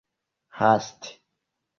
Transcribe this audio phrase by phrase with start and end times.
[0.59, 1.11] haste